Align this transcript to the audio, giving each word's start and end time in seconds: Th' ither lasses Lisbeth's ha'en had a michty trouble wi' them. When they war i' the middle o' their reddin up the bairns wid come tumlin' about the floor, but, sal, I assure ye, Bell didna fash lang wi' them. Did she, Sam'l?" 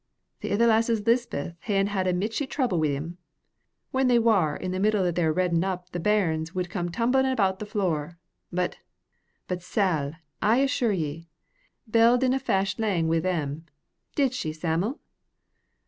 Th' 0.41 0.45
ither 0.45 0.65
lasses 0.65 1.05
Lisbeth's 1.05 1.55
ha'en 1.67 1.85
had 1.85 2.07
a 2.07 2.13
michty 2.13 2.47
trouble 2.47 2.79
wi' 2.79 2.87
them. 2.89 3.19
When 3.91 4.07
they 4.07 4.17
war 4.17 4.57
i' 4.59 4.67
the 4.67 4.79
middle 4.79 5.03
o' 5.05 5.11
their 5.11 5.31
reddin 5.31 5.63
up 5.63 5.91
the 5.91 5.99
bairns 5.99 6.55
wid 6.55 6.71
come 6.71 6.89
tumlin' 6.89 7.31
about 7.31 7.59
the 7.59 7.67
floor, 7.67 8.17
but, 8.51 8.77
sal, 9.59 10.15
I 10.41 10.57
assure 10.57 10.91
ye, 10.91 11.29
Bell 11.85 12.17
didna 12.17 12.39
fash 12.39 12.79
lang 12.79 13.09
wi' 13.09 13.19
them. 13.19 13.67
Did 14.15 14.33
she, 14.33 14.53
Sam'l?" 14.53 14.99